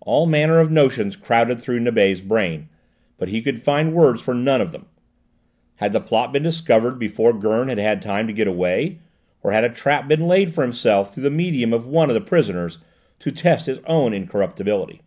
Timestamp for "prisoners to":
12.20-13.30